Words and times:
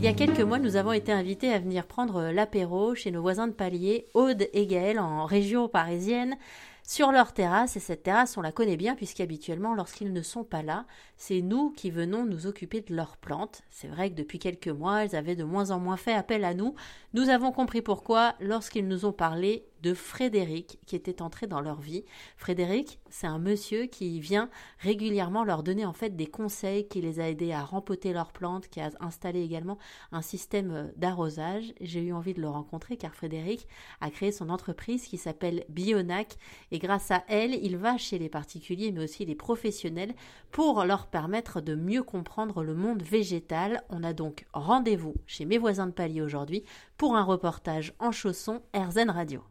Il 0.00 0.04
y 0.04 0.08
a 0.08 0.14
quelques 0.14 0.40
mois, 0.40 0.58
nous 0.58 0.76
avons 0.76 0.92
été 0.92 1.12
invités 1.12 1.52
à 1.52 1.58
venir 1.58 1.86
prendre 1.86 2.30
l'apéro 2.30 2.94
chez 2.94 3.10
nos 3.10 3.20
voisins 3.20 3.48
de 3.48 3.52
palier, 3.52 4.08
Aude 4.14 4.48
et 4.54 4.66
Gaël, 4.66 4.98
en 4.98 5.26
région 5.26 5.68
parisienne, 5.68 6.38
sur 6.82 7.12
leur 7.12 7.34
terrasse. 7.34 7.76
Et 7.76 7.80
cette 7.80 8.04
terrasse, 8.04 8.38
on 8.38 8.40
la 8.40 8.50
connaît 8.50 8.78
bien, 8.78 8.94
puisqu'habituellement, 8.94 9.74
lorsqu'ils 9.74 10.12
ne 10.12 10.22
sont 10.22 10.42
pas 10.42 10.62
là, 10.62 10.86
c'est 11.18 11.42
nous 11.42 11.70
qui 11.70 11.90
venons 11.90 12.24
nous 12.24 12.46
occuper 12.46 12.80
de 12.80 12.96
leurs 12.96 13.18
plantes. 13.18 13.60
C'est 13.70 13.88
vrai 13.88 14.08
que 14.08 14.16
depuis 14.16 14.38
quelques 14.38 14.68
mois, 14.68 15.04
elles 15.04 15.14
avaient 15.14 15.36
de 15.36 15.44
moins 15.44 15.70
en 15.70 15.78
moins 15.78 15.98
fait 15.98 16.14
appel 16.14 16.44
à 16.44 16.54
nous. 16.54 16.74
Nous 17.12 17.28
avons 17.28 17.52
compris 17.52 17.82
pourquoi 17.82 18.34
lorsqu'ils 18.40 18.88
nous 18.88 19.04
ont 19.04 19.12
parlé 19.12 19.66
de 19.82 19.94
Frédéric 19.94 20.78
qui 20.86 20.96
était 20.96 21.22
entré 21.22 21.46
dans 21.46 21.60
leur 21.60 21.80
vie. 21.80 22.04
Frédéric, 22.36 23.00
c'est 23.08 23.26
un 23.26 23.38
monsieur 23.38 23.86
qui 23.86 24.20
vient 24.20 24.50
régulièrement 24.78 25.44
leur 25.44 25.62
donner 25.62 25.84
en 25.84 25.92
fait 25.92 26.16
des 26.16 26.26
conseils, 26.26 26.88
qui 26.88 27.00
les 27.00 27.20
a 27.20 27.28
aidés 27.28 27.52
à 27.52 27.62
rempoter 27.62 28.12
leurs 28.12 28.32
plantes, 28.32 28.68
qui 28.68 28.80
a 28.80 28.90
installé 29.00 29.42
également 29.42 29.78
un 30.12 30.22
système 30.22 30.92
d'arrosage. 30.96 31.72
J'ai 31.80 32.00
eu 32.00 32.12
envie 32.12 32.34
de 32.34 32.40
le 32.40 32.48
rencontrer 32.48 32.96
car 32.96 33.14
Frédéric 33.14 33.66
a 34.00 34.10
créé 34.10 34.32
son 34.32 34.50
entreprise 34.50 35.06
qui 35.06 35.18
s'appelle 35.18 35.64
Bionac 35.68 36.36
et 36.70 36.78
grâce 36.78 37.10
à 37.10 37.24
elle, 37.28 37.54
il 37.54 37.76
va 37.76 37.96
chez 37.98 38.18
les 38.18 38.28
particuliers 38.28 38.92
mais 38.92 39.04
aussi 39.04 39.24
les 39.24 39.34
professionnels 39.34 40.14
pour 40.50 40.84
leur 40.84 41.06
permettre 41.06 41.60
de 41.60 41.74
mieux 41.74 42.02
comprendre 42.02 42.62
le 42.62 42.74
monde 42.74 43.02
végétal. 43.02 43.82
On 43.88 44.02
a 44.02 44.12
donc 44.12 44.46
rendez-vous 44.52 45.14
chez 45.26 45.44
mes 45.44 45.58
voisins 45.58 45.86
de 45.86 45.92
palier 45.92 46.22
aujourd'hui 46.22 46.64
pour 47.00 47.16
un 47.16 47.22
reportage 47.24 47.94
en 47.98 48.12
chaussons 48.12 48.60
RZN 48.76 49.08
Radio. 49.08 49.42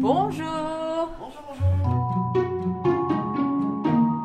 Bonjour 0.00 0.44
Bonjour, 1.20 1.42
bonjour 1.46 2.34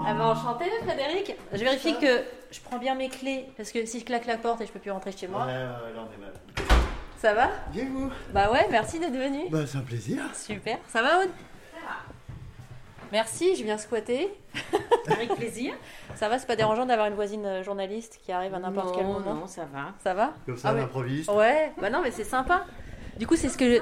Ah 0.04 0.16
bah 0.16 0.26
enchanté 0.30 0.66
Frédéric 0.84 1.36
Je 1.54 1.60
vérifie 1.60 1.94
que 2.00 2.24
je 2.50 2.60
prends 2.60 2.80
bien 2.80 2.96
mes 2.96 3.10
clés 3.10 3.46
parce 3.56 3.72
que 3.72 3.86
si 3.86 4.00
je 4.00 4.06
claque 4.06 4.26
la 4.26 4.38
porte 4.38 4.62
et 4.62 4.66
je 4.66 4.72
peux 4.72 4.80
plus 4.80 4.90
rentrer 4.90 5.12
chez 5.12 5.28
Ouais, 5.28 5.32
moi, 5.34 5.46
ouais, 5.46 5.54
ouais, 5.54 5.94
là 5.94 6.08
on 6.10 6.12
est 6.12 6.18
mal. 6.18 6.34
ça 7.20 7.36
va? 7.36 7.52
Bien 7.72 7.86
vous? 7.86 8.10
Bah 8.34 8.52
ouais, 8.52 8.66
merci 8.72 8.98
d'être 8.98 9.14
venu. 9.16 9.48
Bah 9.52 9.68
c'est 9.68 9.78
un 9.78 9.82
plaisir. 9.82 10.24
Super. 10.34 10.80
Ça 10.88 11.04
va 11.04 11.20
Aude? 11.20 11.30
Merci, 13.16 13.56
je 13.56 13.64
viens 13.64 13.78
squatter. 13.78 14.30
Avec 15.08 15.34
plaisir. 15.36 15.74
Ça 16.16 16.28
va, 16.28 16.38
c'est 16.38 16.46
pas 16.48 16.58
dérangeant 16.58 16.86
d'avoir 16.86 17.08
une 17.08 17.14
voisine 17.14 17.46
euh, 17.46 17.64
journaliste 17.64 18.20
qui 18.22 18.34
arrive 18.34 18.54
à 18.54 18.60
n'importe 18.60 18.94
quel 18.94 19.06
moment 19.06 19.36
Non, 19.36 19.48
ça 19.48 19.64
va. 19.74 19.94
Ça 20.04 20.14
va 20.14 20.34
Comme 20.46 20.58
ça 20.58 20.68
Ah 20.68 20.74
on 20.74 20.76
ouais. 20.76 20.84
improvise. 20.84 21.30
Ouais, 21.30 21.72
bah 21.80 21.90
non, 21.90 22.02
mais 22.04 22.12
c'est 22.12 22.26
sympa. 22.26 22.66
Du 23.18 23.26
coup, 23.26 23.38
c'est 23.38 23.48
ce 23.48 23.58
que 23.58 23.76
je... 23.76 23.82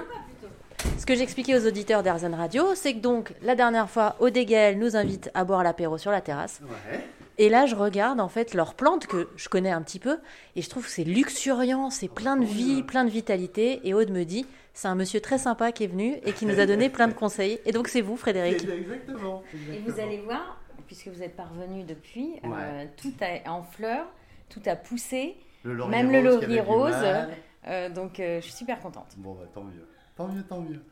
Ce 1.00 1.06
que 1.08 1.16
j'expliquais 1.16 1.56
aux 1.56 1.66
auditeurs 1.66 2.04
d'Airzen 2.04 2.36
Radio, 2.36 2.76
c'est 2.76 2.94
que 2.94 3.00
donc, 3.00 3.34
la 3.42 3.56
dernière 3.56 3.90
fois, 3.90 4.18
Odégel 4.20 4.78
nous 4.78 4.96
invite 4.96 5.32
à 5.34 5.44
boire 5.46 5.64
l'apéro 5.64 5.98
sur 5.98 6.12
la 6.12 6.22
terrasse. 6.22 6.62
Ouais. 6.62 7.00
Et 7.38 7.50
là, 7.50 7.66
je 7.66 7.76
regarde 7.76 8.20
en 8.20 8.28
fait 8.30 8.54
leurs 8.54 8.76
plantes 8.76 9.08
que 9.08 9.28
je 9.36 9.50
connais 9.50 9.72
un 9.72 9.82
petit 9.82 10.00
peu, 10.00 10.20
et 10.56 10.62
je 10.62 10.70
trouve 10.70 10.86
que 10.86 10.92
c'est 10.92 11.04
luxuriant, 11.04 11.90
c'est 11.90 12.08
plein 12.08 12.38
de 12.38 12.46
vie, 12.46 12.84
plein 12.84 13.06
de 13.06 13.10
vitalité. 13.10 13.80
Et 13.88 13.94
Aude 13.94 14.12
me 14.12 14.24
dit, 14.24 14.46
c'est 14.74 14.88
un 14.88 14.96
monsieur 14.96 15.20
très 15.20 15.38
sympa 15.40 15.72
qui 15.72 15.84
est 15.84 15.88
venu 15.88 16.18
et 16.26 16.34
qui 16.34 16.46
nous 16.46 16.60
a 16.60 16.66
donné 16.66 16.90
plein 16.90 17.08
de 17.08 17.14
conseils. 17.14 17.60
Et 17.66 17.72
donc, 17.72 17.88
c'est 17.88 18.02
vous, 18.02 18.18
Frédéric. 18.18 18.64
Exactement. 18.70 19.42
Et 19.72 19.80
vous 19.80 20.00
allez 20.00 20.20
voir, 20.20 20.60
puisque 20.86 21.08
vous 21.08 21.24
êtes 21.24 21.36
parvenu 21.36 21.84
depuis, 21.84 22.40
euh, 22.46 22.86
tout 22.98 23.14
a 23.22 23.50
en 23.50 23.64
fleurs, 23.64 24.06
tout 24.50 24.62
a 24.68 24.76
poussé, 24.76 25.36
Le 25.64 25.86
même 25.88 26.12
le 26.12 26.20
rose 26.20 26.42
laurier 26.42 26.60
rose. 26.62 26.94
euh, 27.68 27.90
donc 27.90 28.20
euh, 28.20 28.38
je 28.42 28.46
suis 28.46 28.54
super 28.54 28.80
contente. 28.80 29.14
Bon 29.18 29.34
bah 29.34 29.46
tant 29.54 29.64
mieux. 29.64 29.88
Tant 30.16 30.28
mieux, 30.28 30.44
tant 30.44 30.60
mieux. 30.62 30.84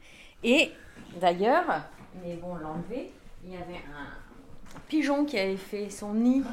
Et 0.44 0.72
d'ailleurs, 1.20 1.84
mais 2.24 2.36
bon, 2.38 2.56
l'enlever, 2.56 3.12
il 3.44 3.52
y 3.52 3.56
avait 3.56 3.76
un 3.76 4.08
pigeon 4.88 5.26
qui 5.26 5.38
avait 5.40 5.58
fait 5.58 5.90
son 5.90 6.14
nid 6.14 6.44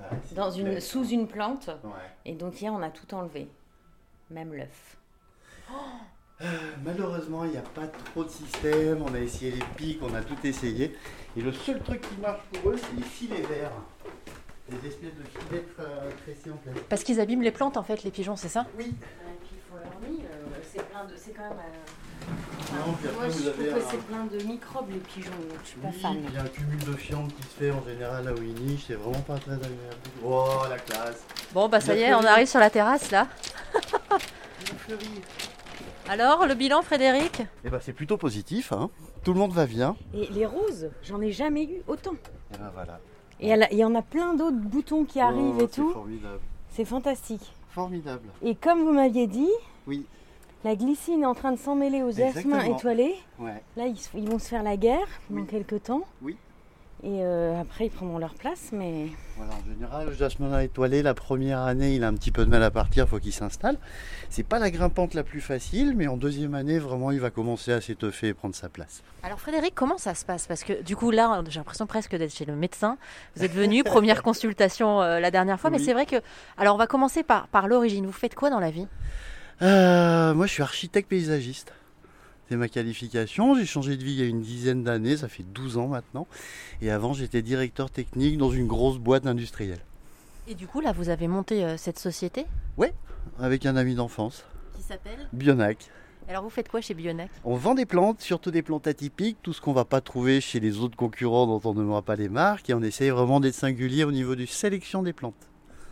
Ah, 0.00 0.04
dans 0.32 0.50
une, 0.50 0.80
sous 0.80 1.06
une 1.08 1.26
plante. 1.26 1.68
Ouais. 1.84 1.90
Et 2.24 2.34
donc 2.34 2.60
hier, 2.60 2.72
on 2.72 2.82
a 2.82 2.90
tout 2.90 3.14
enlevé, 3.14 3.48
même 4.30 4.54
l'œuf. 4.54 4.96
Euh, 6.42 6.44
malheureusement, 6.84 7.44
il 7.44 7.52
n'y 7.52 7.56
a 7.56 7.62
pas 7.62 7.86
trop 7.86 8.24
de 8.24 8.28
système. 8.28 9.02
On 9.02 9.14
a 9.14 9.18
essayé 9.20 9.52
les 9.52 9.64
pics, 9.76 10.00
on 10.02 10.14
a 10.14 10.20
tout 10.22 10.36
essayé. 10.44 10.96
Et 11.36 11.40
le 11.40 11.50
seul 11.52 11.80
truc 11.82 12.02
qui 12.02 12.20
marche 12.20 12.40
pour 12.52 12.70
eux, 12.72 12.76
c'est 12.76 12.94
les 12.96 13.02
filets 13.02 13.42
verts. 13.42 13.72
Des 14.68 14.88
espèces 14.88 15.14
de 15.14 15.22
filets 15.22 15.64
tressés 16.24 16.50
en 16.50 16.56
place. 16.56 16.76
Parce 16.88 17.04
qu'ils 17.04 17.20
abîment 17.20 17.42
les 17.42 17.52
plantes, 17.52 17.76
en 17.76 17.82
fait, 17.82 18.02
les 18.02 18.10
pigeons, 18.10 18.36
c'est 18.36 18.48
ça? 18.48 18.66
Oui. 18.76 18.86
Et 18.86 19.46
puis 19.46 19.54
il 19.54 19.60
faut 19.70 19.76
leur 19.76 20.10
nid, 20.10 20.24
c'est 20.62 20.82
plein 20.88 21.04
de, 21.04 21.14
c'est 21.16 21.30
quand 21.32 21.42
même. 21.42 21.52
euh, 21.52 22.55
Non, 22.76 22.92
puis 22.98 23.08
après, 23.08 23.26
moi, 23.28 23.36
je 23.36 23.50
trouve 23.50 23.64
que 23.74 23.90
c'est 23.90 24.06
plein 24.06 24.24
de 24.26 24.44
microbes 24.44 24.90
les 24.90 24.98
pigeons, 24.98 25.30
donc 25.30 25.58
je 25.62 25.68
suis 25.68 25.78
pas 25.80 25.88
Oui, 25.88 26.00
fan. 26.00 26.16
il 26.28 26.34
y 26.34 26.36
a 26.36 26.42
un 26.42 26.46
cumul 26.48 26.78
de 26.84 26.92
fientes 26.94 27.34
qui 27.34 27.42
se 27.42 27.48
fait 27.48 27.70
en 27.70 27.82
général 27.84 28.24
là 28.24 28.32
où 28.32 28.42
ils 28.42 28.54
nichent, 28.54 28.84
c'est 28.88 28.94
vraiment 28.94 29.20
pas 29.20 29.38
très 29.38 29.52
agréable. 29.52 29.96
Oh 30.24 30.48
la 30.68 30.78
classe 30.78 31.24
Bon, 31.52 31.68
bah 31.68 31.80
ça 31.80 31.94
y 31.94 32.00
est, 32.02 32.14
on 32.14 32.24
arrive 32.24 32.46
sur 32.46 32.60
la 32.60 32.70
terrasse, 32.70 33.10
là. 33.10 33.26
Alors, 36.08 36.46
le 36.46 36.54
bilan, 36.54 36.82
Frédéric? 36.82 37.42
Eh 37.64 37.70
ben 37.70 37.80
c'est 37.82 37.92
plutôt 37.92 38.16
positif, 38.16 38.72
hein. 38.72 38.90
tout 39.24 39.32
le 39.32 39.38
monde 39.40 39.52
va 39.52 39.66
bien. 39.66 39.96
Et 40.14 40.26
les 40.26 40.46
roses, 40.46 40.90
j'en 41.02 41.20
ai 41.20 41.32
jamais 41.32 41.64
eu 41.64 41.82
autant. 41.88 42.14
Et 42.54 42.58
ben 42.58 42.70
voilà. 42.74 43.00
Et 43.40 43.48
elle 43.48 43.66
il 43.72 43.78
y 43.78 43.84
en 43.84 43.94
a 43.94 44.02
plein 44.02 44.34
d'autres 44.34 44.56
boutons 44.56 45.04
qui 45.04 45.20
arrivent 45.20 45.56
Oh, 45.58 45.64
et 45.64 45.68
tout. 45.68 45.88
C'est 45.88 45.94
formidable. 45.94 46.40
C'est 46.70 46.84
fantastique. 46.84 47.52
Formidable. 47.70 48.28
Et 48.42 48.54
comme 48.54 48.82
vous 48.84 48.92
m'aviez 48.92 49.26
dit, 49.26 49.50
Oui, 49.86 50.06
la 50.66 50.74
glycine 50.74 51.22
est 51.22 51.26
en 51.26 51.34
train 51.34 51.52
de 51.52 51.58
s'emmêler 51.58 52.02
aux 52.02 52.10
jasmins 52.10 52.64
étoilés. 52.64 53.14
ouais. 53.38 53.62
Là, 53.76 53.84
ils, 53.86 54.28
vont 54.28 54.40
se 54.40 54.48
faire 54.48 54.64
la 54.64 54.76
guerre 54.76 55.06
dans 55.30 55.42
Oui. 55.42 55.46
quelques 55.48 55.84
temps. 55.84 56.02
Oui. 56.22 56.36
Et 57.04 57.22
euh, 57.22 57.60
après, 57.60 57.86
ils 57.86 57.90
prendront 57.90 58.18
leur 58.18 58.34
place. 58.34 58.70
Mais 58.72 59.06
Voilà, 59.36 59.52
en 59.52 59.64
général, 59.72 60.06
le 60.08 60.12
jasmin 60.14 60.58
étoilé, 60.58 61.04
la 61.04 61.14
première 61.14 61.60
année, 61.60 61.94
il 61.94 62.02
a 62.02 62.08
un 62.08 62.14
petit 62.14 62.32
peu 62.32 62.44
de 62.44 62.50
mal 62.50 62.64
à 62.64 62.72
partir, 62.72 63.08
faut 63.08 63.20
qu'il 63.20 63.32
s'installe. 63.32 63.78
C'est 64.28 64.42
pas 64.42 64.58
la 64.58 64.72
grimpante 64.72 65.14
la 65.14 65.22
plus 65.22 65.40
facile, 65.40 65.94
mais 65.94 66.08
en 66.08 66.16
deuxième 66.16 66.56
année, 66.56 66.80
vraiment, 66.80 67.12
il 67.12 67.20
va 67.20 67.30
commencer 67.30 67.72
à 67.72 67.80
s'étoffer 67.80 68.28
et 68.28 68.34
prendre 68.34 68.56
sa 68.56 68.68
place. 68.68 69.04
Alors 69.22 69.38
Frédéric, 69.38 69.72
comment 69.72 69.98
ça 69.98 70.16
se 70.16 70.24
passe? 70.24 70.48
Parce 70.48 70.64
que 70.64 70.82
du 70.82 70.96
coup 70.96 71.12
là, 71.12 71.44
j'ai 71.48 71.60
l'impression 71.60 71.86
presque 71.86 72.16
d'être 72.16 72.34
chez 72.34 72.44
le 72.44 72.56
médecin. 72.56 72.96
Vous 73.36 73.44
êtes 73.44 73.52
venu, 73.52 73.84
première 73.84 74.24
consultation 74.24 75.00
euh, 75.00 75.20
la 75.20 75.30
dernière 75.30 75.60
fois, 75.60 75.70
mais 75.70 75.78
c'est 75.78 75.92
vrai 75.92 76.06
que... 76.06 76.16
Alors 76.58 76.74
on 76.74 76.78
va 76.78 76.88
commencer 76.88 77.22
par, 77.22 77.46
par 77.46 77.68
l'origine. 77.68 78.04
Vous 78.04 78.12
faites 78.12 78.34
quoi 78.34 78.50
dans 78.50 78.60
la 78.60 78.72
vie? 78.72 78.88
Euh, 79.62 80.34
moi, 80.34 80.46
je 80.46 80.52
suis 80.52 80.62
architecte 80.62 81.08
paysagiste. 81.08 81.72
C'est 82.48 82.56
ma 82.56 82.68
qualification. 82.68 83.56
J'ai 83.56 83.66
changé 83.66 83.96
de 83.96 84.04
vie 84.04 84.12
il 84.12 84.20
y 84.20 84.22
a 84.22 84.26
une 84.26 84.42
dizaine 84.42 84.84
d'années, 84.84 85.16
ça 85.16 85.28
fait 85.28 85.42
12 85.42 85.78
ans 85.78 85.88
maintenant. 85.88 86.28
Et 86.80 86.90
avant, 86.90 87.12
j'étais 87.12 87.42
directeur 87.42 87.90
technique 87.90 88.38
dans 88.38 88.50
une 88.50 88.66
grosse 88.66 88.98
boîte 88.98 89.26
industrielle. 89.26 89.80
Et 90.46 90.54
du 90.54 90.68
coup 90.68 90.80
là, 90.80 90.92
vous 90.92 91.08
avez 91.08 91.26
monté 91.26 91.64
euh, 91.64 91.76
cette 91.76 91.98
société? 91.98 92.46
Avec 93.40 93.66
un 93.66 93.74
ami 93.76 93.96
d'enfance, 93.96 94.44
qui 94.76 94.82
s'appelle? 94.82 95.28
Bionac. 95.32 95.90
Alors 96.28 96.44
vous 96.44 96.50
faites 96.50 96.68
quoi 96.68 96.80
chez 96.80 96.94
Bionac? 96.94 97.28
On 97.44 97.56
vend 97.56 97.74
des 97.74 97.86
plantes, 97.86 98.20
surtout 98.20 98.52
des 98.52 98.62
plantes 98.62 98.86
atypiques, 98.86 99.38
tout 99.42 99.52
ce 99.52 99.60
qu'on 99.60 99.72
va 99.72 99.84
pas 99.84 100.00
trouver 100.00 100.40
chez 100.40 100.60
les 100.60 100.78
autres 100.78 100.96
concurrents 100.96 101.46
dont 101.46 101.60
on 101.68 101.74
ne 101.74 101.80
nommera 101.80 102.02
pas 102.02 102.14
les 102.14 102.28
marques. 102.28 102.70
Et 102.70 102.74
on 102.74 102.82
essaye 102.82 103.10
vraiment 103.10 103.40
d'être 103.40 103.54
singulier 103.54 104.04
au 104.04 104.12
niveau 104.12 104.36
de 104.36 104.46
sélection 104.46 105.02
des 105.02 105.12
plantes. 105.12 105.34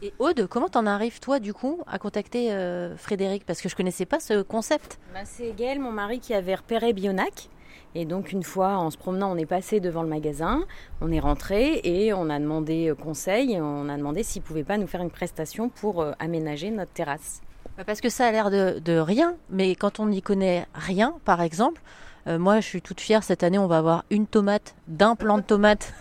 Et 0.04 0.12
Aude, 0.18 0.46
comment 0.50 0.68
t'en 0.68 0.84
arrives 0.84 1.18
toi 1.18 1.38
du 1.38 1.54
coup 1.54 1.80
à 1.86 1.98
contacter 1.98 2.52
euh, 2.52 2.94
Frédéric? 2.98 3.46
Parce 3.46 3.62
que 3.62 3.70
je 3.70 3.74
connaissais 3.74 4.04
pas 4.04 4.20
ce 4.20 4.42
concept. 4.42 4.98
bah, 5.14 5.20
c'est 5.24 5.56
Gaël, 5.56 5.80
mon 5.80 5.92
mari, 5.92 6.20
qui 6.20 6.34
avait 6.34 6.54
repéré 6.54 6.92
Bionac. 6.92 7.48
Et 7.94 8.04
donc, 8.04 8.30
une 8.30 8.42
fois, 8.42 8.76
en 8.76 8.90
se 8.90 8.98
promenant, 8.98 9.32
on 9.32 9.38
est 9.38 9.46
passé 9.46 9.80
devant 9.80 10.02
le 10.02 10.08
magasin, 10.10 10.64
on 11.00 11.10
est 11.10 11.20
rentré 11.20 11.80
et 11.84 12.12
on 12.12 12.28
a 12.28 12.38
demandé 12.38 12.90
euh, 12.90 12.94
conseil. 12.94 13.58
On 13.58 13.88
a 13.88 13.96
demandé 13.96 14.22
s'il 14.22 14.42
pouvait 14.42 14.62
pas 14.62 14.76
nous 14.76 14.86
faire 14.86 15.00
une 15.00 15.10
prestation 15.10 15.70
pour 15.70 16.02
euh, 16.02 16.12
aménager 16.18 16.70
notre 16.70 16.92
terrasse. 16.92 17.40
Bah, 17.78 17.84
Parce 17.86 18.02
que 18.02 18.10
ça 18.10 18.26
a 18.26 18.30
l'air 18.30 18.50
de, 18.50 18.80
de 18.80 18.98
rien, 18.98 19.36
mais 19.48 19.74
quand 19.74 20.00
on 20.00 20.06
n'y 20.08 20.20
connaît 20.20 20.66
rien, 20.74 21.14
par 21.24 21.40
exemple, 21.40 21.80
euh, 22.26 22.38
moi 22.38 22.60
je 22.60 22.66
suis 22.66 22.82
toute 22.82 23.00
fière, 23.00 23.22
cette 23.22 23.42
année 23.42 23.58
on 23.58 23.66
va 23.66 23.78
avoir 23.78 24.04
une 24.10 24.26
tomate 24.26 24.74
d'un 24.88 25.14
plant 25.16 25.38
de 25.38 25.42
tomate. 25.42 25.92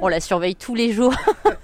On 0.00 0.08
la 0.08 0.20
surveille 0.20 0.56
tous 0.56 0.74
les 0.74 0.92
jours. 0.92 1.14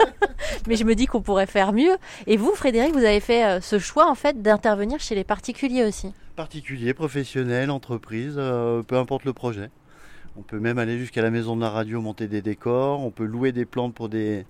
mais 0.67 0.77
je 0.77 0.85
me 0.85 0.95
dis 0.95 1.07
qu'on 1.07 1.23
pourrait 1.23 1.47
faire 1.47 1.73
mieux. 1.73 1.97
Et 2.27 2.37
vous, 2.37 2.55
Frédéric, 2.55 2.93
vous 2.93 3.05
avez 3.05 3.21
fait 3.21 3.45
euh, 3.45 3.61
ce 3.61 3.79
choix 3.79 4.11
en 4.11 4.15
fait 4.15 4.43
d'intervenir 4.43 5.01
chez 5.01 5.15
les 5.15 5.25
particuliers 5.25 5.85
aussi. 5.85 6.13
Particulier, 6.37 6.95
professionnel, 6.95 7.71
entreprise, 7.71 8.35
euh, 8.37 8.83
peu 8.83 8.97
importe 8.97 9.25
le 9.25 9.33
projet. 9.33 9.71
On 10.39 10.43
peut 10.43 10.59
même 10.61 10.79
aller 10.79 10.99
jusqu'à 10.99 11.23
la 11.23 11.31
maison 11.31 11.57
de 11.57 11.63
la 11.63 11.71
radio, 11.71 12.03
monter 12.03 12.29
des 12.29 12.43
décors, 12.43 13.01
on 13.01 13.11
peut 13.11 13.25
louer 13.25 13.53
des 13.53 13.65
plantes 13.65 13.95
pour 13.95 14.11
des, 14.11 14.45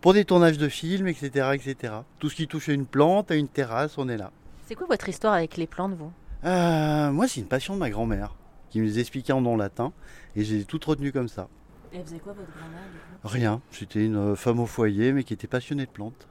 pour 0.00 0.12
des 0.12 0.24
tournages 0.24 0.58
de 0.58 0.68
films, 0.68 1.06
etc., 1.06 1.50
etc. 1.54 1.94
Tout 2.18 2.28
ce 2.28 2.34
qui 2.34 2.48
touche 2.48 2.68
à 2.68 2.72
une 2.72 2.86
plante, 2.86 3.30
à 3.30 3.36
une 3.36 3.46
terrasse, 3.46 3.98
on 3.98 4.08
est 4.08 4.16
là. 4.16 4.32
C'est 4.66 4.74
quoi 4.74 4.88
votre 4.88 5.08
histoire 5.08 5.34
avec 5.34 5.56
les 5.56 5.68
plantes, 5.68 5.94
vous? 5.94 6.10
Euh, 6.44 7.12
moi, 7.12 7.28
c'est 7.28 7.40
une 7.40 7.46
passion 7.46 7.74
de 7.74 7.78
ma 7.78 7.88
grand-mère, 7.88 8.34
qui 8.70 8.80
me 8.80 8.84
les 8.84 8.98
expliquait 9.00 9.32
en 9.32 9.40
nom 9.40 9.56
latin, 9.56 9.92
et 10.36 10.44
j'ai 10.44 10.64
toutes 10.64 10.84
retenues 10.84 11.12
comme 11.12 11.28
ça. 11.28 11.48
Elle 11.92 12.04
faisait 12.04 12.18
quoi 12.18 12.32
votre 12.34 12.50
grand-mère 12.50 12.80
Rien, 13.24 13.60
c'était 13.70 14.04
une 14.04 14.16
euh, 14.16 14.36
femme 14.36 14.60
au 14.60 14.66
foyer, 14.66 15.12
mais 15.12 15.24
qui 15.24 15.32
était 15.32 15.46
passionnée 15.46 15.86
de 15.86 15.90
plantes. 15.90 16.28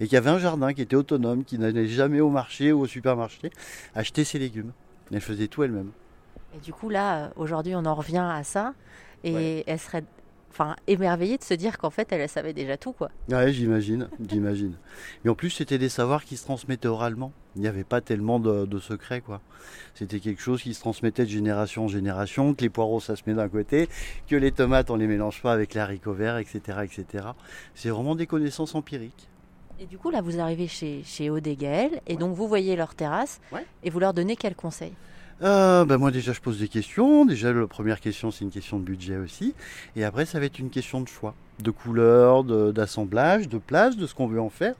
Et 0.00 0.08
qui 0.08 0.16
avait 0.16 0.30
un 0.30 0.38
jardin 0.38 0.72
qui 0.74 0.82
était 0.82 0.96
autonome, 0.96 1.44
qui 1.44 1.58
n'allait 1.58 1.86
jamais 1.86 2.20
au 2.20 2.30
marché 2.30 2.72
ou 2.72 2.80
au 2.80 2.86
supermarché 2.86 3.50
acheter 3.94 4.24
ses 4.24 4.38
légumes. 4.38 4.72
Elle 5.12 5.20
faisait 5.20 5.48
tout 5.48 5.62
elle-même. 5.62 5.90
Et 6.54 6.58
du 6.58 6.72
coup 6.72 6.88
là, 6.88 7.24
euh, 7.26 7.28
aujourd'hui 7.36 7.74
on 7.74 7.84
en 7.84 7.94
revient 7.94 8.18
à 8.26 8.42
ça. 8.44 8.74
Et 9.24 9.32
Ouais. 9.34 9.64
elle 9.66 9.78
serait 9.78 10.04
enfin 10.58 10.74
émerveillée 10.86 11.36
de 11.36 11.42
se 11.42 11.54
dire 11.54 11.76
qu'en 11.76 11.90
fait 11.90 12.10
elle, 12.12 12.28
savait 12.28 12.54
déjà 12.54 12.76
tout 12.76 12.92
quoi. 12.92 13.10
Ouais, 13.28 13.52
j'imagine, 13.52 14.08
j'imagine. 14.28 14.74
Et 15.24 15.28
en 15.28 15.34
plus 15.34 15.50
c'était 15.50 15.78
des 15.78 15.90
savoirs 15.90 16.24
qui 16.24 16.36
se 16.36 16.44
transmettaient 16.44 16.88
oralement. 16.88 17.32
Il 17.56 17.62
n'y 17.62 17.68
avait 17.68 17.84
pas 17.84 18.00
tellement 18.00 18.40
de, 18.40 18.78
secrets 18.78 19.20
quoi. 19.20 19.40
C'était 19.94 20.20
quelque 20.20 20.40
chose 20.40 20.62
qui 20.62 20.74
se 20.74 20.80
transmettait 20.80 21.24
de 21.24 21.30
génération 21.30 21.84
en 21.84 21.88
génération, 21.88 22.54
que 22.54 22.62
les 22.62 22.70
poireaux 22.70 23.00
ça 23.00 23.16
se 23.16 23.22
met 23.26 23.34
d'un 23.34 23.48
côté, 23.48 23.88
que 24.28 24.36
les 24.36 24.52
tomates 24.52 24.90
on 24.90 24.96
les 24.96 25.06
mélange 25.06 25.42
pas 25.42 25.52
avec 25.52 25.74
les 25.74 25.80
haricots 25.80 26.14
verts, 26.14 26.38
etc. 26.38 26.60
etc. 26.84 27.28
C'est 27.74 27.90
vraiment 27.90 28.14
des 28.14 28.26
connaissances 28.26 28.74
empiriques. 28.74 29.28
Et 29.78 29.84
du 29.84 29.98
coup 29.98 30.10
là 30.10 30.22
vous 30.22 30.40
arrivez 30.40 30.68
chez, 30.68 31.02
chez 31.04 31.28
Aude 31.28 31.46
et 31.46 31.56
Gaël, 31.56 32.00
et 32.06 32.16
donc 32.16 32.34
vous 32.34 32.48
voyez 32.48 32.76
leur 32.76 32.94
terrasse 32.94 33.40
et 33.82 33.90
vous 33.90 34.00
leur 34.00 34.14
donnez 34.14 34.36
quels 34.36 34.56
conseils 34.56 34.94
euh, 35.42 35.84
ben 35.84 35.98
moi 35.98 36.10
déjà 36.10 36.32
je 36.32 36.40
pose 36.40 36.58
des 36.58 36.68
questions. 36.68 37.24
Déjà 37.26 37.52
la 37.52 37.66
première 37.66 38.00
question 38.00 38.30
c'est 38.30 38.44
une 38.44 38.50
question 38.50 38.78
de 38.78 38.84
budget 38.84 39.16
aussi. 39.16 39.54
Et 39.94 40.04
après 40.04 40.24
ça 40.24 40.40
va 40.40 40.46
être 40.46 40.58
une 40.58 40.70
question 40.70 41.00
de 41.00 41.08
choix, 41.08 41.34
de 41.62 41.70
couleur, 41.70 42.44
d'assemblage, 42.44 43.48
de, 43.48 43.58
place, 43.58 43.96
de 43.96 44.06
ce 44.06 44.14
qu'on 44.14 44.26
veut 44.26 44.40
en 44.40 44.50
faire. 44.50 44.74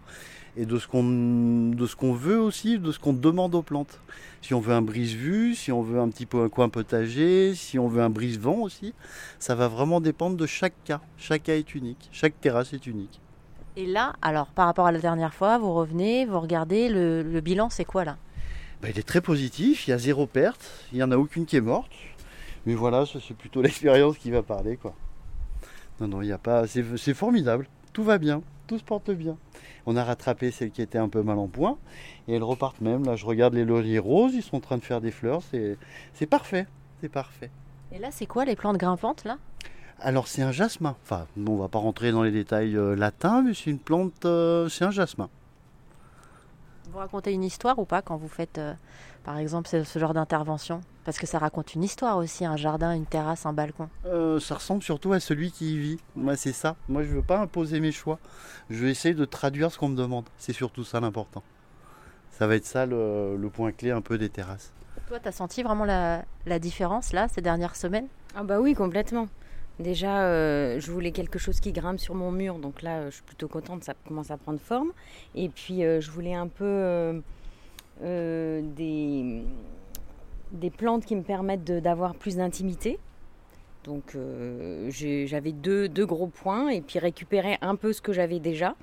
Et 0.59 0.65
de 0.65 0.79
ce 0.79 0.89
qu'on 0.89 1.03
de 1.03 1.87
ce 1.87 1.95
qu'on 1.97 2.15
veut 2.15 2.41
aussi, 2.41 2.79
de 2.79 2.91
ce 2.91 2.99
qu'on 2.99 3.13
demande 3.13 3.55
aux 3.55 3.61
plantes. 3.63 4.01
Si 4.41 4.55
on 4.55 4.61
veut 4.61 4.73
un 4.73 4.81
brise-vue, 4.81 5.55
si 5.55 5.71
on 5.71 5.83
veut 5.83 6.01
un 6.01 6.09
petit 6.09 6.25
peu 6.25 6.41
un 6.43 6.49
coin 6.49 6.71
potager, 6.71 7.55
si 7.55 7.79
on 7.79 7.89
veut 7.89 8.01
un 8.01 8.09
brise-vent 8.09 8.61
aussi, 8.61 8.95
ça 9.39 9.55
va 9.55 9.69
vraiment 9.69 10.01
dépendre 10.01 10.37
de 10.37 10.47
chaque 10.47 10.73
cas. 10.85 11.03
Chaque 11.19 11.43
cas 11.43 11.57
est 11.57 11.75
unique, 11.75 12.09
chaque 12.11 12.41
terrasse 12.41 12.73
est 12.73 12.87
unique. 12.87 13.21
Et 13.77 13.85
là, 13.85 14.15
alors 14.23 14.47
par 14.47 14.65
rapport 14.65 14.87
à 14.87 14.93
la 14.93 15.01
dernière 15.01 15.35
fois, 15.35 15.59
vous 15.59 15.75
revenez, 15.75 16.25
vous 16.25 16.41
regardez, 16.41 16.89
le 16.89 17.41
bilan 17.41 17.69
c'est 17.69 17.85
quoi 17.85 18.07
là? 18.07 18.17
Bah, 18.83 18.89
il 18.91 18.99
est 18.99 19.07
très 19.07 19.21
positif, 19.21 19.87
il 19.87 19.91
y 19.91 19.95
a 19.95 19.99
zéro 19.99 20.27
perte, 20.27 20.71
il 20.93 20.97
n'y 20.97 21.03
en 21.03 21.11
a 21.11 21.17
aucune 21.17 21.47
qui 21.47 21.57
est 21.57 21.61
morte. 21.61 21.91
Mais 22.67 22.75
voilà, 22.75 23.05
c'est 23.07 23.37
plutôt 23.37 23.63
l'expérience 23.63 24.19
qui 24.19 24.31
va 24.31 24.43
parler. 24.43 24.77
quoi. 24.77 24.95
Non, 26.01 26.09
non, 26.09 26.23
il 26.23 26.27
n'y 26.27 26.33
a 26.33 26.39
pas. 26.39 26.67
C'est 26.67 27.15
formidable, 27.15 27.69
tout 27.93 28.05
va 28.05 28.19
bien, 28.19 28.43
tout 28.67 28.79
se 28.79 28.85
porte 28.85 29.11
bien. 29.11 29.37
On 29.87 29.97
a 29.97 30.05
rattrapé 30.05 30.51
celles 30.51 30.73
qui 30.73 30.83
étaient 30.83 30.99
un 30.99 31.09
peu 31.09 31.23
mal 31.23 31.39
en 31.39 31.47
point 31.47 31.79
et 32.29 32.35
elles 32.35 32.43
repartent 32.43 32.81
même. 32.81 33.05
Là, 33.05 33.17
je 33.17 33.25
regarde 33.25 33.55
les 33.55 33.65
lauriers 33.65 33.99
roses, 33.99 34.35
ils 34.35 34.43
sont 34.43 34.57
en 34.57 34.61
train 34.61 34.77
de 34.77 34.85
faire 34.85 35.01
des 35.01 35.13
fleurs, 35.13 35.43
c'est 36.15 36.27
parfait, 36.27 36.67
c'est 37.01 37.09
parfait. 37.09 37.51
Et 37.93 37.99
là, 37.99 38.09
c'est 38.11 38.27
quoi 38.27 38.45
les 38.45 38.57
plantes 38.57 38.79
grimpantes 38.79 39.25
là? 39.25 39.39
Alors 39.99 40.29
c'est 40.29 40.43
un 40.43 40.53
jasmin. 40.53 40.95
Enfin, 41.05 41.27
on 41.39 41.57
va 41.57 41.69
pas 41.69 41.79
rentrer 41.79 42.13
dans 42.13 42.23
les 42.23 42.31
détails 42.31 42.77
euh, 42.77 42.95
latins, 42.95 43.43
mais 43.43 43.55
c'est 43.55 43.71
une 43.71 43.79
plante, 43.79 44.27
euh, 44.27 44.69
c'est 44.69 44.85
un 44.85 44.91
jasmin. 44.91 45.31
Vous 46.97 47.03
racontez 47.03 47.35
une 47.35 47.45
histoire 47.45 47.79
ou 47.79 47.85
pas 47.85 48.01
quand 48.01 48.17
vous 48.17 48.27
faites, 48.27 48.57
euh, 48.57 48.73
par 49.23 49.37
exemple, 49.37 49.69
ce, 49.69 49.99
genre 49.99 50.15
d'intervention? 50.15 50.81
Parce 51.05 51.19
que 51.19 51.27
ça 51.27 51.39
raconte 51.39 51.75
une 51.75 51.85
histoire 51.85 52.17
aussi, 52.17 52.47
un 52.47 52.57
jardin, 52.57 52.95
une 52.95 53.05
terrasse, 53.05 53.45
un 53.45 53.53
balcon. 53.53 53.91
Euh, 54.07 54.41
ça 54.41 54.55
ressemble 54.55 54.83
surtout 54.83 55.13
à 55.13 55.21
celui 55.21 55.53
qui 55.53 55.75
y 55.75 55.79
vit. 55.79 55.99
Moi, 56.15 56.37
c'est 56.37 56.55
ça. 56.55 56.75
Moi, 56.89 57.03
je 57.03 57.09
veux 57.09 57.21
pas 57.21 57.39
imposer 57.39 57.81
mes 57.81 57.93
choix. 57.93 58.19
Je 58.71 58.83
vais 58.83 58.91
essayer 58.91 59.15
de 59.15 59.27
traduire 59.27 59.71
ce 59.71 59.79
qu'on 59.79 59.91
me 59.91 59.95
demande. 59.95 60.25
C'est 60.39 60.55
surtout 60.55 60.85
ça 60.85 60.99
l'important. 60.99 61.43
Ça 62.31 62.47
va 62.47 62.57
être 62.57 62.65
ça 62.65 62.87
le, 62.87 63.51
point 63.53 63.73
clé 63.73 63.91
un 63.91 64.01
peu 64.01 64.17
des 64.17 64.31
terrasses. 64.31 64.73
Toi, 65.07 65.21
tu 65.21 65.29
as 65.29 65.33
senti 65.33 65.63
vraiment 65.63 65.85
la, 65.85 66.25
la 66.47 66.59
différence 66.59 67.13
là, 67.13 67.29
ces 67.29 67.43
dernières 67.43 67.77
semaines? 67.77 68.09
Ah 68.35 68.43
bah 68.43 68.59
oui, 68.59 68.73
complètement. 68.73 69.29
Déjà, 69.79 70.23
euh, 70.23 70.81
je 70.81 70.91
voulais 70.91 71.11
quelque 71.11 71.39
chose 71.39 71.61
qui 71.61 71.73
grimpe 71.73 72.01
sur 72.01 72.15
mon 72.15 72.33
mur, 72.33 72.59
donc 72.59 72.81
là, 72.81 73.11
je 73.11 73.17
suis 73.17 73.23
plutôt 73.23 73.47
contente, 73.47 73.85
ça 73.85 73.93
commence 74.09 74.31
à 74.31 74.39
prendre 74.39 74.59
forme. 74.59 74.93
Et 75.35 75.51
puis, 75.51 75.85
euh, 75.85 76.01
je 76.01 76.11
voulais 76.11 76.33
un 76.33 76.49
peu 76.49 77.21
euh, 78.03 78.63
des, 78.75 79.43
des 80.53 80.71
plantes 80.71 81.05
qui 81.05 81.15
me 81.15 81.23
permettent 81.23 81.65
d'avoir 81.65 82.15
plus 82.15 82.37
d'intimité. 82.37 82.99
Donc, 83.85 84.17
j'avais 84.89 85.53
deux, 85.53 85.89
deux, 85.89 86.07
gros 86.07 86.27
points 86.27 86.71
et 86.71 86.81
puis 86.81 86.99
récupérer 86.99 87.57
un 87.61 87.77
peu 87.77 87.93
ce 87.93 88.01
que 88.01 88.13
j'avais 88.13 88.41
déjà, 88.41 88.75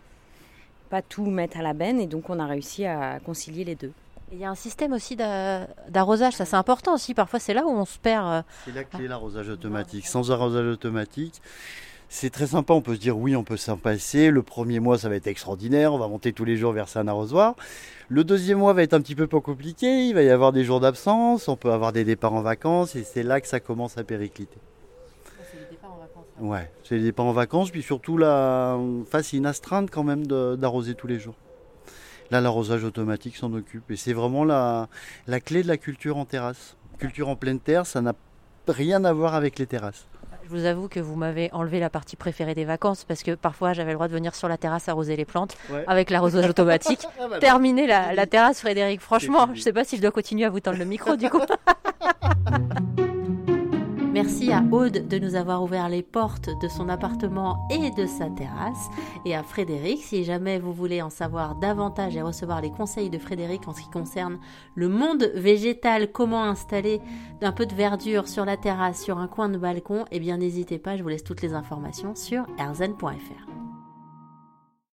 pas 0.90 1.02
tout 1.02 1.26
mettre 1.26 1.58
à 1.58 1.62
la 1.62 1.74
benne. 1.74 2.00
Et 2.00 2.08
donc, 2.08 2.30
on 2.30 2.40
a 2.40 2.46
réussi 2.46 2.86
à 2.86 3.20
concilier 3.20 3.66
les 3.66 3.76
deux. 3.76 3.92
Il 4.34 4.40
y 4.40 4.46
a 4.46 4.50
un 4.50 4.56
système 4.56 4.94
aussi 4.94 5.16
d'arrosage, 5.16 6.34
ça 6.34 6.46
c'est 6.46 6.56
important 6.56 6.96
aussi. 6.96 7.14
Parfois 7.14 7.40
c'est 7.40 7.54
là 7.54 7.66
où 7.68 7.70
on 7.70 7.86
se 7.86 8.00
perd. 8.00 8.26
Euh. 8.26 8.42
C'est 8.66 8.74
la 8.74 8.84
clé, 8.84 9.08
l'arrosage 9.08 9.48
automatique. 9.48 10.08
Sans 10.08 10.32
arrosage 10.32 10.66
automatique, 10.66 11.40
c'est 12.10 12.32
très 12.32 12.48
sympa. 12.48 12.74
On 12.74 12.82
peut 12.82 12.96
se 12.96 13.00
dire 13.00 13.16
oui, 13.16 13.36
on 13.36 13.44
peut 13.44 13.58
s'en 13.58 13.78
passer. 13.78 14.32
Le 14.32 14.42
premier 14.42 14.80
mois, 14.80 14.98
ça 14.98 15.08
va 15.08 15.18
être 15.18 15.28
extraordinaire. 15.28 15.94
On 15.94 16.00
va 16.00 16.08
monter 16.08 16.34
tous 16.34 16.46
les 16.46 16.58
jours, 16.58 16.74
verser 16.74 16.98
un 16.98 17.08
arrosoir. 17.08 17.56
Le 18.10 18.24
deuxième 18.24 18.58
mois 18.58 18.74
va 18.74 18.82
être 18.82 18.96
un 18.96 19.02
petit 19.02 19.14
peu 19.14 19.28
plus 19.28 19.40
compliqué. 19.40 20.08
Il 20.08 20.16
va 20.16 20.24
y 20.24 20.32
avoir 20.32 20.52
des 20.52 20.64
jours 20.64 20.80
d'absence. 20.80 21.48
On 21.48 21.56
peut 21.56 21.72
avoir 21.72 21.94
des 21.94 22.04
départs 22.04 22.34
en 22.34 22.42
vacances. 22.42 22.96
Et 22.96 23.04
c'est 23.04 23.24
là 23.24 23.40
que 23.40 23.48
ça 23.48 23.60
commence 23.60 24.00
à 24.00 24.04
péricliter. 24.04 24.58
C'est 25.52 25.60
les 25.60 25.66
départs 25.70 25.94
en 25.94 26.00
vacances. 26.00 26.26
Ouais, 26.40 26.72
c'est 26.84 26.98
les 26.98 27.04
départs 27.04 27.28
en 27.28 27.34
vacances. 27.34 27.70
Puis 27.70 27.84
surtout, 27.84 28.18
là, 28.18 28.80
face, 29.12 29.34
une 29.34 29.46
astreinte 29.46 29.92
quand 29.92 30.04
même 30.04 30.26
d'arroser 30.26 30.96
tous 30.96 31.08
les 31.08 31.20
jours. 31.20 31.36
Là, 32.34 32.42
l'arrosage 32.42 32.84
automatique 32.84 33.36
s'en 33.38 33.54
occupe. 33.54 33.92
Et 33.92 33.96
c'est 33.96 34.14
vraiment 34.14 34.44
la, 34.44 34.88
la 35.28 35.40
clé 35.40 35.62
de 35.62 35.68
la 35.68 35.78
culture 35.78 36.18
en 36.18 36.26
terrasse. 36.26 36.76
Culture 36.98 37.30
en 37.30 37.36
pleine 37.36 37.60
terre, 37.60 37.86
ça 37.86 38.02
n'a 38.02 38.16
rien 38.68 39.06
à 39.06 39.14
voir 39.14 39.36
avec 39.36 39.60
les 39.60 39.68
terrasses. 39.68 40.08
Je 40.44 40.50
vous 40.50 40.66
avoue 40.66 40.88
que 40.88 41.00
vous 41.00 41.16
m'avez 41.16 41.52
enlevé 41.54 41.80
la 41.80 41.92
partie 41.92 42.16
préférée 42.16 42.56
des 42.56 42.66
vacances 42.66 43.04
parce 43.04 43.22
que 43.22 43.36
parfois 43.36 43.74
j'avais 43.74 43.92
le 43.92 43.98
droit 43.98 44.08
de 44.08 44.14
venir 44.14 44.34
sur 44.34 44.48
la 44.48 44.58
terrasse 44.58 44.90
arroser 44.90 45.16
les 45.16 45.26
plantes 45.26 45.56
avec 45.86 46.10
l'arrosage 46.10 46.50
automatique. 46.50 47.06
Ah 47.20 47.28
bah 47.30 47.38
Terminer 47.38 47.86
la, 47.86 48.16
la, 48.16 48.26
terrasse, 48.26 48.62
Frédéric. 48.62 49.00
Franchement, 49.00 49.50
je 49.54 49.60
ne 49.60 49.64
sais 49.64 49.72
pas 49.72 49.84
si 49.84 49.98
je 49.98 50.02
dois 50.02 50.10
continuer 50.12 50.46
à 50.46 50.50
vous 50.50 50.60
tendre 50.60 50.80
le 50.80 50.86
micro 50.86 51.16
du 51.16 51.30
coup. 51.30 51.40
Merci 54.24 54.54
à 54.54 54.64
Aude 54.72 55.10
de 55.10 55.20
nous 55.20 55.36
avoir 55.36 55.62
ouvert 55.62 55.90
les 55.90 56.02
portes 56.02 56.50
de 56.62 56.70
son 56.70 56.88
appartement 56.88 57.68
et 57.70 57.92
de 57.92 58.06
sa 58.06 58.30
terrasse. 58.30 58.88
Et 59.26 59.36
à 59.36 59.44
Frédéric, 59.44 60.02
si 60.02 60.24
jamais 60.24 60.60
vous 60.60 60.72
voulez 60.72 61.02
en 61.02 61.10
savoir 61.10 61.56
davantage 61.56 62.16
et 62.16 62.22
recevoir 62.22 62.62
les 62.62 62.72
conseils 62.72 63.10
de 63.10 63.18
Frédéric 63.18 63.68
en 63.68 63.74
ce 63.74 63.82
qui 63.82 63.90
concerne 63.90 64.40
le 64.76 64.88
monde 64.88 65.30
végétal, 65.36 66.10
comment 66.10 66.46
installer 66.46 67.02
un 67.42 67.52
peu 67.52 67.66
de 67.66 67.76
verdure 67.76 68.30
sur 68.30 68.46
la 68.46 68.56
terrasse, 68.56 69.04
sur 69.04 69.18
un 69.18 69.28
coin 69.28 69.50
de 69.50 69.58
balcon, 69.58 70.06
eh 70.10 70.22
bien 70.22 70.38
n'hésitez 70.38 70.80
pas, 70.80 70.96
je 70.96 71.04
vous 71.04 71.10
laisse 71.10 71.26
toutes 71.26 71.42
les 71.42 71.54
informations 71.54 72.16
sur 72.16 72.46
erzen.fr. 72.58 73.73